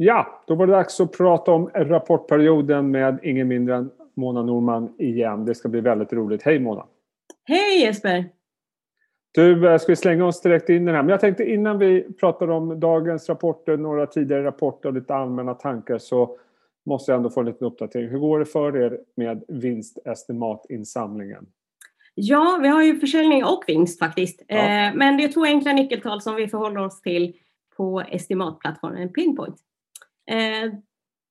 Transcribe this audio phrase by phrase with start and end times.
[0.00, 4.94] Ja, då var det dags att prata om rapportperioden med ingen mindre än Mona Norman
[4.98, 5.44] igen.
[5.44, 6.42] Det ska bli väldigt roligt.
[6.42, 6.86] Hej Mona!
[7.44, 8.24] Hej Jesper!
[9.32, 11.02] Du, eh, ska vi slänga oss direkt in i den här?
[11.02, 15.54] Men jag tänkte innan vi pratar om dagens rapporter, några tidigare rapporter och lite allmänna
[15.54, 16.36] tankar så
[16.86, 18.08] måste jag ändå få en liten uppdatering.
[18.08, 21.46] Hur går det för er med vinstestimatinsamlingen?
[22.14, 24.42] Ja, vi har ju försäljning och vinst faktiskt.
[24.46, 24.56] Ja.
[24.56, 27.34] Eh, men det är två enkla nyckeltal som vi förhåller oss till
[27.76, 29.56] på estimatplattformen Pinpoint.
[30.28, 30.72] Eh,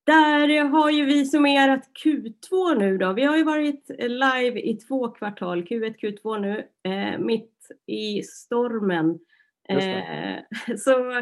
[0.06, 3.14] där har ju vi summerat Q2 nu då.
[3.14, 7.54] Vi har ju varit live i två kvartal, Q1, Q2 nu, eh, mitt
[7.88, 9.20] i stormen.
[9.70, 11.18] Eh, så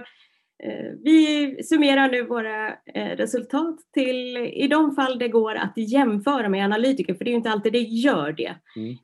[0.63, 6.49] eh, vi summerar nu våra eh, resultat till, i de fall det går att jämföra
[6.49, 8.55] med analytiker, för det är ju inte alltid det gör det.
[8.75, 8.95] Mm.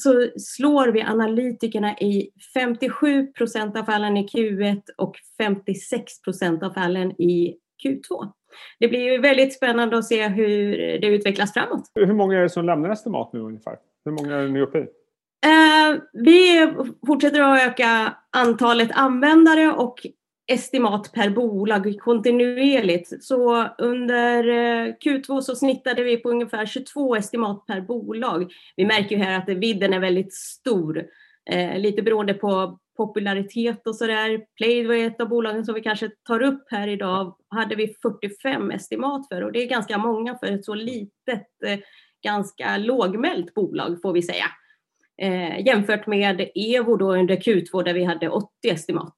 [0.00, 6.70] Så slår vi analytikerna i 57 procent av fallen i Q1 och 56 procent av
[6.70, 8.32] fallen i Q2.
[8.80, 11.90] Det blir ju väldigt spännande att se hur det utvecklas framåt.
[11.94, 13.76] Hur många är det som lämnar estimat nu ungefär?
[14.04, 14.86] Hur många är ni uppe i?
[15.44, 16.68] Eh, vi
[17.06, 20.06] fortsätter att öka antalet användare och
[20.46, 23.24] estimat per bolag kontinuerligt.
[23.24, 28.52] Så under eh, Q2 så snittade vi på ungefär 22 estimat per bolag.
[28.76, 31.04] Vi märker ju här att vidden är väldigt stor,
[31.50, 34.40] eh, lite beroende på popularitet och sådär.
[34.56, 38.70] Play var ett av bolagen som vi kanske tar upp här idag, hade vi 45
[38.70, 41.78] estimat för och det är ganska många för ett så litet, eh,
[42.24, 44.46] ganska lågmält bolag får vi säga.
[45.22, 49.14] Eh, jämfört med Evo då under Q2 där vi hade 80 estimat.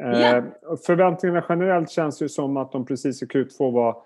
[0.00, 0.44] Eh,
[0.86, 4.02] förväntningarna generellt känns ju som att de precis i Q2 var,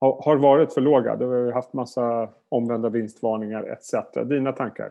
[0.00, 1.16] har varit för låga.
[1.16, 3.94] Det har haft massa omvända vinstvarningar etc.
[4.28, 4.90] Dina tankar?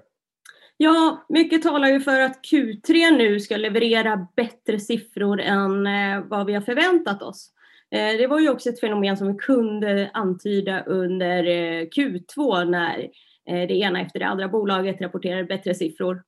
[0.78, 6.46] Ja, mycket talar ju för att Q3 nu ska leverera bättre siffror än eh, vad
[6.46, 7.52] vi har förväntat oss.
[7.92, 13.08] Eh, det var ju också ett fenomen som vi kunde antyda under eh, Q2 när
[13.46, 16.24] det ena efter det andra bolaget rapporterade bättre siffror.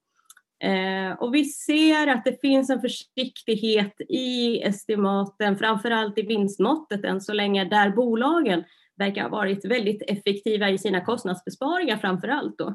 [1.19, 7.33] Och vi ser att det finns en försiktighet i estimaten, framförallt i vinstmåttet än så
[7.33, 8.63] länge, där bolagen
[8.95, 12.57] verkar ha varit väldigt effektiva i sina kostnadsbesparingar framför allt.
[12.57, 12.67] Då.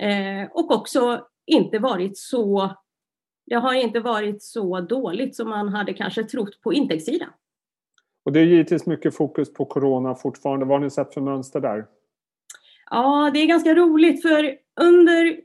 [0.00, 2.76] Eh, och också inte varit så,
[3.46, 7.30] det har inte varit så dåligt som man hade kanske trott på intäktssidan.
[8.24, 10.66] Och det är givetvis mycket fokus på corona fortfarande.
[10.66, 11.86] Vad har ni sett för mönster där?
[12.90, 15.40] Ja, det är ganska roligt för under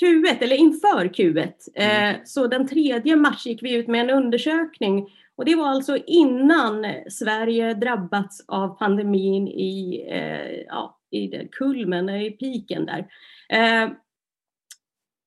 [0.00, 2.14] Q1, eller inför Q1, mm.
[2.14, 5.96] eh, så den 3 mars gick vi ut med en undersökning och det var alltså
[6.06, 13.06] innan Sverige drabbats av pandemin i, eh, ja, i kulmen, i piken där.
[13.48, 13.90] Eh,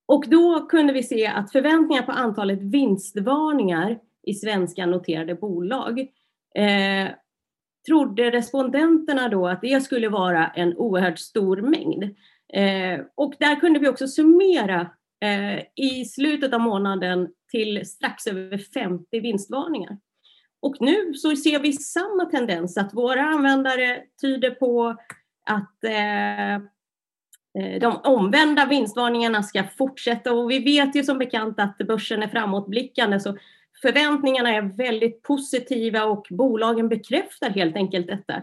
[0.05, 5.99] och då kunde vi se att förväntningar på antalet vinstvarningar i svenska noterade bolag
[6.55, 7.07] eh,
[7.87, 12.15] trodde respondenterna då att det skulle vara en oerhört stor mängd.
[12.53, 14.81] Eh, och där kunde vi också summera
[15.23, 19.97] eh, i slutet av månaden till strax över 50 vinstvarningar.
[20.61, 24.95] Och nu så ser vi samma tendens att våra användare tyder på
[25.45, 31.77] att eh, eh, de omvända vinstvarningarna ska fortsätta och vi vet ju som bekant att
[31.77, 33.37] börsen är framåtblickande så
[33.81, 38.41] förväntningarna är väldigt positiva och bolagen bekräftar helt enkelt detta.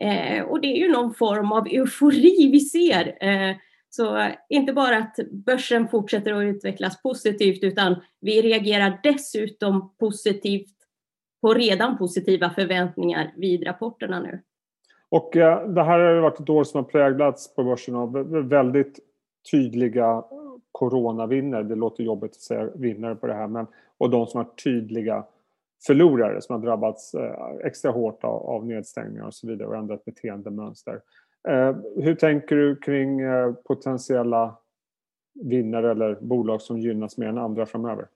[0.00, 3.16] Eh, och det är ju någon form av eufori vi ser.
[3.20, 3.56] Eh,
[3.90, 10.74] så inte bara att börsen fortsätter att utvecklas positivt utan vi reagerar dessutom positivt
[11.40, 14.40] på redan positiva förväntningar vid rapporterna nu.
[15.08, 18.12] Och eh, det här har varit ett år som har präglats på börsen av
[18.48, 18.98] väldigt
[19.50, 20.24] tydliga
[20.72, 21.62] coronavinnare.
[21.62, 23.66] Det låter jobbigt att säga vinnare på det här, men
[23.98, 25.24] och de som har tydliga
[25.86, 30.04] förlorare som har drabbats eh, extra hårt av, av nedstängningar och så vidare och ändrat
[30.04, 31.00] beteendemönster.
[31.48, 34.58] Eh, hur tänker du kring eh, potentiella
[35.34, 38.06] vinnare eller bolag som gynnas mer än andra framöver?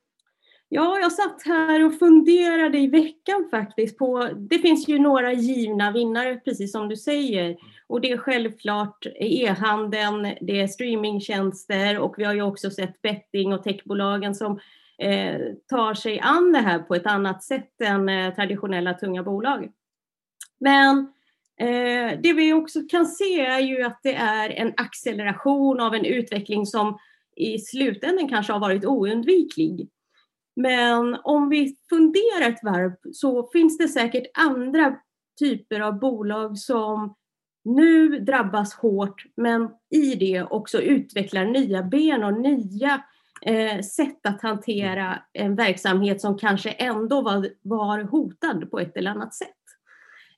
[0.75, 5.93] Ja, jag satt här och funderade i veckan faktiskt på, det finns ju några givna
[5.93, 7.56] vinnare precis som du säger.
[7.87, 13.53] Och det är självklart e-handeln, det är streamingtjänster och vi har ju också sett betting
[13.53, 14.61] och techbolagen som
[14.99, 19.71] Eh, tar sig an det här på ett annat sätt än eh, traditionella tunga bolag.
[20.61, 20.99] Men
[21.61, 26.05] eh, det vi också kan se är ju att det är en acceleration av en
[26.05, 26.99] utveckling som
[27.37, 29.89] i slutändan kanske har varit oundviklig.
[30.56, 34.97] Men om vi funderar ett varv så finns det säkert andra
[35.39, 37.15] typer av bolag som
[37.65, 43.03] nu drabbas hårt men i det också utvecklar nya ben och nya
[43.47, 49.11] eh, sätt att hantera en verksamhet som kanske ändå var, var hotad på ett eller
[49.11, 49.49] annat sätt.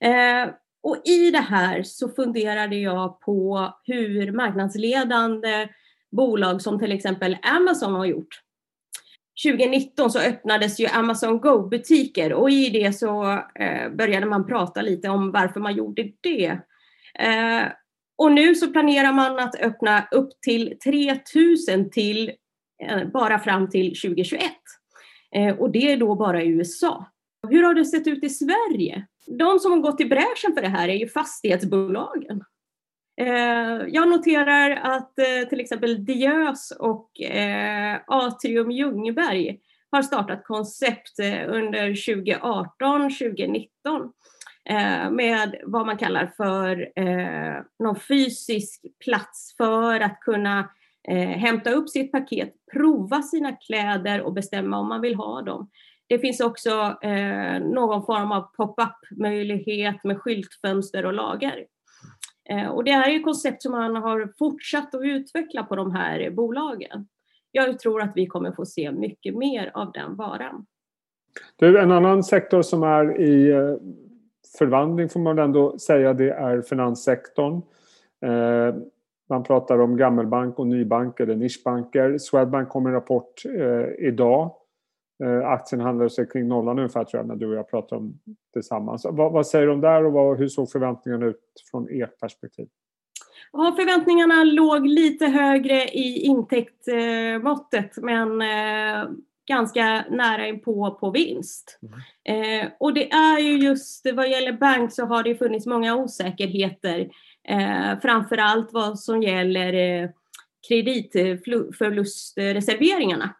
[0.01, 0.53] Eh,
[0.83, 5.67] och i det här så funderade jag på hur marknadsledande
[6.11, 8.41] bolag som till exempel Amazon har gjort.
[9.43, 15.09] 2019 så öppnades ju Amazon Go-butiker och i det så eh, började man prata lite
[15.09, 16.59] om varför man gjorde det.
[17.19, 17.63] Eh,
[18.17, 22.31] och nu så planerar man att öppna upp till 3000 till
[22.83, 24.41] Eh, bara fram till 2021.
[25.35, 27.05] Eh, och det är då bara i USA.
[27.49, 29.07] Hur har det sett ut i Sverige?
[29.27, 32.43] De som har gått i bräschen för det här är ju fastighetsbolagen.
[33.21, 35.15] Eh, jag noterar att
[35.49, 37.11] till exempel Diös och
[38.07, 39.59] Atrium Ljungberg
[39.91, 44.11] har startat koncept under 2018, 2019
[45.11, 46.89] med vad man kallar för
[47.83, 50.69] någon fysisk plats för att kunna
[51.07, 55.69] Eh, hämta upp sitt paket, prova sina kläder och bestämma om man vill ha dem.
[56.07, 56.69] Det finns också
[57.01, 61.65] eh, någon form av pop-up möjlighet med skyltfönster och lager.
[62.49, 66.29] Eh, och det här är koncept som man har fortsatt att utveckla på de här
[66.29, 67.07] bolagen.
[67.51, 70.65] Jag tror att vi kommer få se mycket mer av den varan.
[71.55, 73.75] Du, en annan sektor som är i eh,
[74.57, 77.61] förvandling får man ändå säga, det är finanssektorn.
[78.25, 78.75] Eh,
[79.29, 82.17] man pratar om gammelbank och nybank eller nischbanker.
[82.17, 83.45] Swedbank kom en rapport
[83.99, 84.51] idag
[85.23, 88.19] Eh, aktien handlade sig kring nollan ungefär tror jag när du och jag pratar om
[88.53, 89.05] tillsammans.
[89.09, 91.41] Vad, vad säger de där och vad, hur såg förväntningarna ut
[91.71, 92.67] från ert perspektiv?
[93.51, 99.09] Ja, förväntningarna låg lite högre i intäktsmåttet men eh,
[99.47, 101.79] ganska nära inpå på vinst.
[102.27, 102.61] Mm.
[102.63, 107.09] Eh, och det är ju just vad gäller bank så har det funnits många osäkerheter.
[107.47, 110.09] Eh, framförallt vad som gäller eh,
[110.67, 113.35] kreditförlustreserveringarna.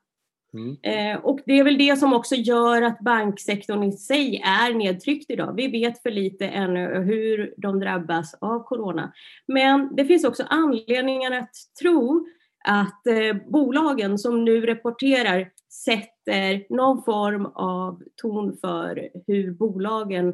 [0.54, 0.78] Mm.
[0.82, 5.32] Eh, och det är väl det som också gör att banksektorn i sig är nedtryckt
[5.32, 5.54] idag.
[5.56, 9.14] Vi vet för lite ännu hur de drabbas av corona.
[9.48, 12.28] Men det finns också anledningar att tro
[12.68, 20.34] att eh, bolagen som nu rapporterar sätter någon form av ton för hur bolagen,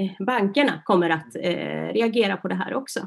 [0.00, 3.00] Eh, bankerna, kommer att eh, reagera på det här också.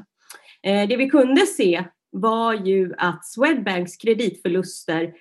[0.62, 5.12] Eh, det vi kunde se var ju att Swedbanks kreditförluster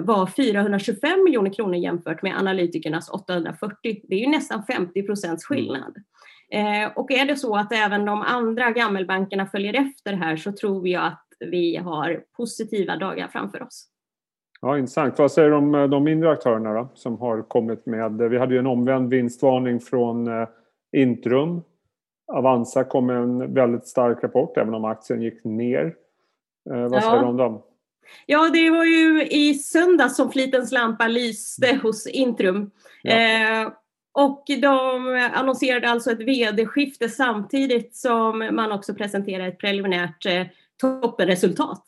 [0.00, 4.00] var 425 miljoner kronor jämfört med analytikernas 840.
[4.08, 5.96] Det är ju nästan 50 procents skillnad.
[6.94, 11.06] Och är det så att även de andra gammelbankerna följer efter här så tror jag
[11.06, 13.88] att vi har positiva dagar framför oss.
[14.60, 15.18] Ja, intressant.
[15.18, 18.18] Vad säger du om de mindre aktörerna då, som har kommit med...
[18.30, 20.48] Vi hade ju en omvänd vinstvarning från eh,
[20.92, 21.62] Intrum.
[22.32, 25.94] Avanza kom med en väldigt stark rapport även om aktien gick ner.
[26.70, 27.62] Eh, vad säger du om dem?
[28.26, 32.70] Ja, det var ju i söndags som Flitens lampa lyste hos Intrum.
[33.02, 33.12] Ja.
[33.12, 33.72] Eh,
[34.12, 40.46] och de annonserade alltså ett vd-skifte samtidigt som man också presenterade ett preliminärt eh,
[40.80, 41.82] toppenresultat.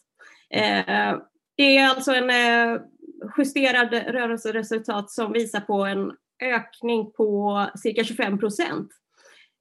[0.50, 1.16] Eh,
[1.56, 2.80] det är alltså en eh,
[3.38, 8.88] justerad rörelseresultat som visar på en ökning på cirka 25 procent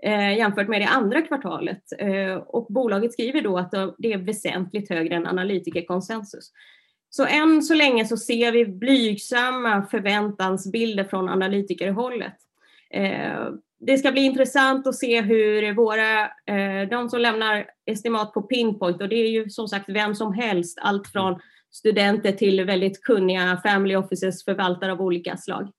[0.03, 1.83] eh, jämfört med det andra kvartalet.
[1.99, 6.51] Eh, och bolaget skriver då att det är väsentligt högre än analytikerkonsensus.
[7.09, 12.35] Så än så länge så ser vi blygsamma förväntansbilder från analytikerhållet.
[12.89, 18.41] Eh, det ska bli intressant att se hur våra, eh, de som lämnar estimat på
[18.41, 21.39] Pinpoint, och det är ju som sagt vem som helst, allt från
[21.71, 25.71] studenter till väldigt kunniga family offices, förvaltare av olika slag.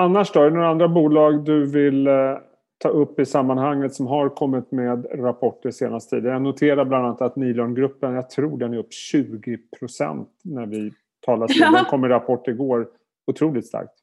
[0.00, 2.38] Annars då, är det några andra bolag du vill eh,
[2.78, 6.32] ta upp i sammanhanget som har kommit med rapporter senaste tiden.
[6.32, 10.92] Jag noterar bland annat att Nilongruppen, jag tror den är upp 20 procent när vi
[11.26, 11.60] talar till.
[11.60, 12.88] Den kom med rapport igår.
[13.26, 13.94] Otroligt starkt.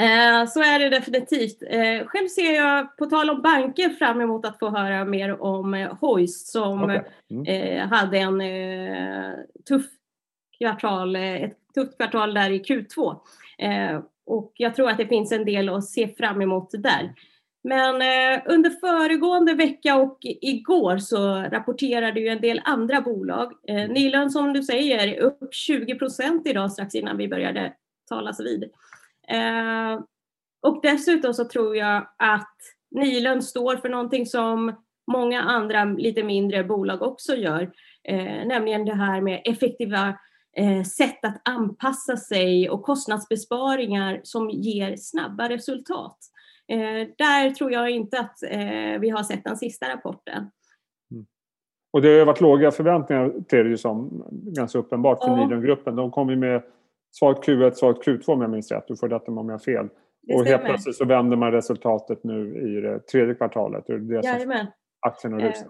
[0.00, 1.62] Eh, så är det definitivt.
[1.62, 5.74] Eh, själv ser jag, på tal om banker, fram emot att få höra mer om
[5.74, 7.00] eh, Hoist som okay.
[7.30, 7.88] mm.
[7.88, 8.42] hade en
[9.68, 9.86] tuff
[10.58, 13.16] kvartal, ett tufft kvartal där i Q2.
[14.30, 17.14] Och jag tror att det finns en del att se fram emot där.
[17.64, 23.52] Men eh, under föregående vecka och igår så rapporterade ju en del andra bolag.
[23.68, 27.72] Eh, Nilön som du säger upp 20 procent idag strax innan vi började
[28.08, 28.62] talas vid.
[29.28, 30.00] Eh,
[30.62, 32.56] och dessutom så tror jag att
[32.90, 34.72] Nilön står för någonting som
[35.12, 37.70] många andra lite mindre bolag också gör,
[38.04, 40.14] eh, nämligen det här med effektiva
[40.96, 46.18] sätt att anpassa sig och kostnadsbesparingar som ger snabba resultat.
[46.68, 50.50] Eh, där tror jag inte att eh, vi har sett den sista rapporten.
[51.12, 51.26] Mm.
[51.92, 55.36] Och det har varit låga förväntningar till det ju som ganska uppenbart för ja.
[55.36, 55.96] Nidongruppen.
[55.96, 56.62] De kom ju med
[57.10, 58.84] svagt Q1, svagt Q2 om jag minns rätt.
[58.88, 59.88] Du får rätta mig om jag har fel.
[60.22, 63.84] Det och helt plötsligt så vänder man resultatet nu i det tredje kvartalet.
[63.86, 64.58] Det är det Jajamän.
[64.58, 65.66] som aktien har rusat.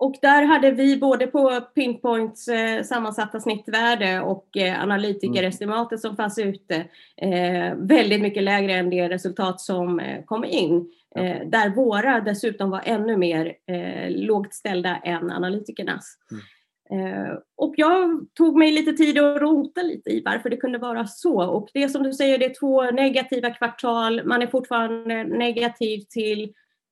[0.00, 6.38] Och där hade vi både på Pinpoints eh, sammansatta snittvärde och eh, analytikerestimatet som fanns
[6.38, 6.74] ute
[7.16, 10.90] eh, väldigt mycket lägre än det resultat som eh, kom in.
[11.16, 16.16] Eh, där våra dessutom var ännu mer eh, lågt ställda än analytikernas.
[16.30, 17.36] Mm.
[17.56, 21.42] Och jag tog mig lite tid att rota lite i varför det kunde vara så.
[21.42, 24.24] Och det som du säger, det är två negativa kvartal.
[24.24, 26.42] Man är fortfarande negativ till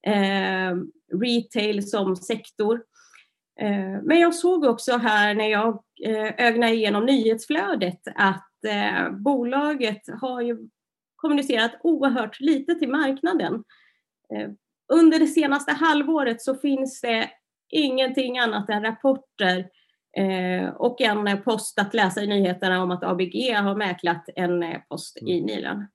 [0.06, 0.76] eh,
[1.22, 2.80] retail som sektor.
[3.60, 10.02] Eh, men jag såg också här när jag eh, ögnade igenom nyhetsflödet att eh, bolaget
[10.20, 10.58] har ju
[11.16, 13.64] kommunicerat oerhört lite till marknaden.
[14.92, 17.30] Under det senaste halvåret så finns det
[17.70, 19.68] ingenting annat än rapporter
[20.74, 25.38] och en post att läsa i nyheterna om att ABG har mäklat en post i
[25.38, 25.46] mm.
[25.46, 25.86] Nilen.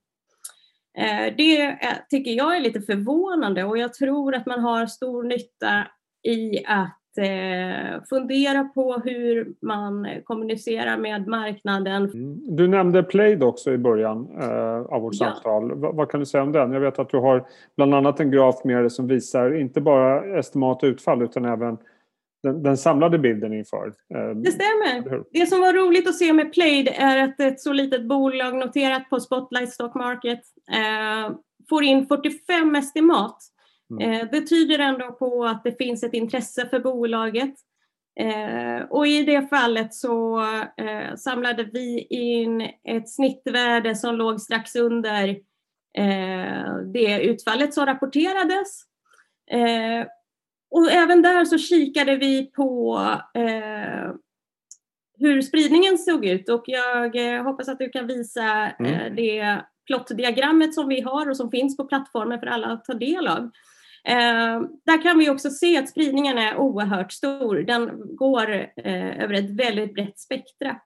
[1.36, 1.78] Det
[2.10, 5.86] tycker jag är lite förvånande och jag tror att man har stor nytta
[6.22, 12.04] i att eh, fundera på hur man kommunicerar med marknaden.
[12.04, 12.56] Mm.
[12.56, 15.26] Du nämnde Plaid också i början eh, av vårt ja.
[15.26, 15.80] samtal.
[15.80, 16.72] V vad kan du säga om den?
[16.72, 20.38] Jag vet att du har bland annat en graf med dig som visar inte bara
[20.38, 21.78] estimat och utfall utan även
[22.42, 23.86] den, den, samlade bilden inför.
[24.14, 25.22] Eh, det stämmer.
[25.32, 29.10] Det som var roligt att se med Plaid är att ett så litet bolag noterat
[29.10, 30.40] på Spotlight Stock Market
[30.72, 31.36] eh,
[31.68, 33.38] får in 45 estimat
[33.90, 34.12] Mm.
[34.12, 37.54] Eh, det tyder ändå på att det finns ett intresse för bolaget.
[38.20, 40.40] Eh, och i det fallet så
[40.76, 45.36] eh, samlade vi in ett snittvärde som låg strax under
[46.92, 48.82] det utfallet som rapporterades.
[50.70, 53.00] och även där så kikade vi på
[55.18, 59.16] hur spridningen såg ut och jag hoppas att du kan visa mm.
[59.16, 63.26] det plottdiagrammet som vi har och som finns på plattformen för alla att ta del
[63.26, 63.50] av.
[64.08, 67.56] Eh, där kan vi också se att spridningen är oerhört stor.
[67.56, 70.80] Den går eh, över ett väldigt brett spektra.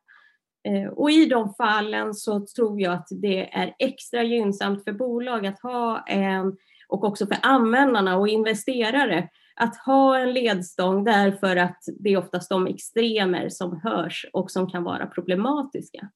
[0.69, 5.47] Eh, och i de fallen så tror jag att det är extra gynnsamt för bolag
[5.47, 6.57] att ha en,
[6.89, 12.51] och också för användarna och investerare, att ha en ledstång därför att det är oftast
[12.51, 16.11] de extremer som hörs och som kan vara problematiska.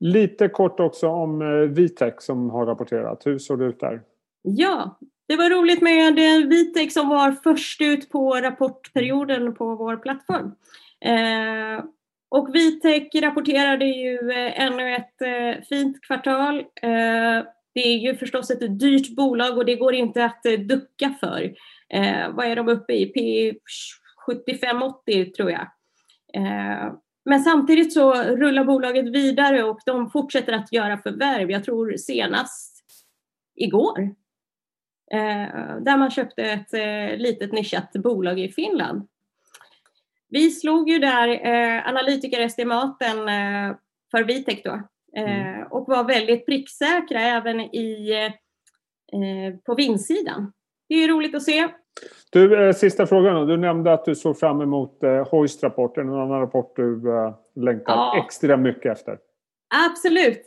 [0.00, 3.26] Lite kort också om eh, Vitec som har rapporterat.
[3.26, 4.02] Hur såg det ut där?
[4.42, 9.74] Ja, det var roligt med eh, Vitex Vitec som var först ut på rapportperioden på
[9.74, 10.54] vår plattform.
[11.00, 11.84] Eh,
[12.30, 16.58] och Vitec rapporterade ju eh, ännu ett eh, fint kvartal.
[16.58, 17.44] Eh,
[17.74, 21.54] det är ju förstås ett dyrt bolag och det går inte att ducka för.
[22.32, 23.06] vad är de uppe i?
[23.06, 23.52] P
[25.06, 25.68] 75-80 tror jag.
[27.24, 31.50] men samtidigt så rullar bolaget vidare och de fortsätter att göra förvärv.
[31.50, 32.84] Jag tror senast
[33.56, 34.14] igår
[35.80, 39.08] där man köpte ett eh, litet nischat bolag i Finland.
[40.28, 43.16] Vi slog ju där eh, analytikerestimaten
[44.10, 44.82] för Vitec då
[45.16, 45.66] mm.
[45.70, 48.12] och var väldigt pricksäkra även i,
[49.66, 50.52] på vinstsidan.
[50.88, 51.68] Det är roligt att se.
[52.32, 53.46] Du, sista frågan.
[53.46, 57.02] Du nämnde att du såg fram emot eh, Hoist rapport, en annan rapport du
[57.54, 58.24] längtar ja.
[58.24, 59.18] extra mycket efter.
[59.90, 60.42] Absolut.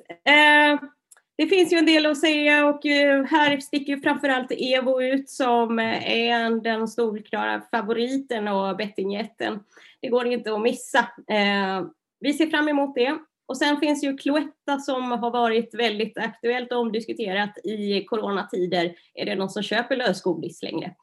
[1.41, 5.29] Eh, det finns ju en del att säga och eh, här sticker framförallt Evo ut
[5.29, 9.59] som eh, är den solklara favoriten och bettingjätten.
[10.01, 10.99] Det går inte att missa.
[11.27, 11.85] Eh,
[12.19, 13.17] vi ser fram emot det.
[13.47, 18.93] Och sen finns ju Cloetta som har varit väldigt aktuellt och omdiskuterat i coronatider.
[19.13, 20.95] Är det någon som köper lösgodis längre?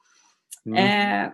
[0.65, 1.29] Mm.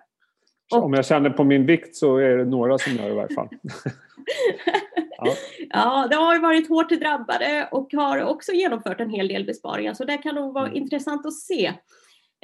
[0.73, 3.15] Och, Om jag känner på min vikt så är det några som gör det i
[3.15, 3.49] varje fall.
[5.17, 5.35] ja.
[5.69, 10.05] ja, det har varit hårt drabbade och har också genomfört en hel del besparingar så
[10.05, 10.77] det kan nog vara mm.
[10.77, 11.73] intressant att se.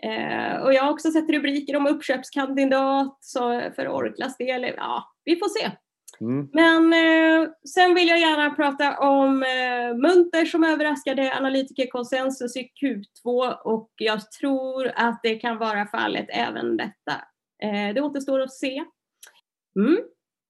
[0.03, 4.73] Eh, och jag har också sett rubriker om uppköpskandidat så för Orklas del.
[4.77, 5.71] Ja, vi får se.
[6.21, 6.49] Mm.
[6.53, 13.53] Men eh, sen vill jag gärna prata om eh, Munter som överraskade analytikerkonsensus i Q2
[13.63, 17.11] och jag tror att det kan vara fallet även detta.
[17.63, 18.83] Eh, det återstår att se.
[19.79, 19.97] Mm.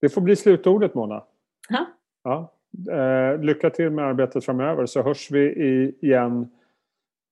[0.02, 1.24] Det får bli slutordet Mona.
[1.70, 1.88] Ha?
[2.24, 2.54] Ja.
[2.92, 5.54] Eh, lycka till med arbetet framöver så hörs vi
[6.02, 6.50] igen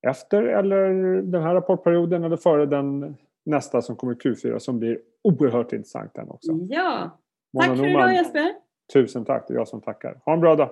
[0.08, 0.90] efter eller
[1.22, 3.16] den här rapportperioden eller före den
[3.46, 6.52] nästa som kommer Q4 som blir oerhört intressant den också.
[6.70, 7.20] Ja,
[7.54, 8.54] Mona tack för idag Jesper.
[8.94, 10.20] Tusen tack, det är jag som tackar.
[10.26, 10.70] Ha en bra dag.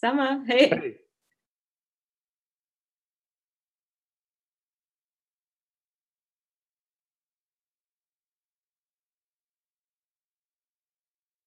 [0.00, 0.68] Samma, hej.
[0.70, 1.05] hej.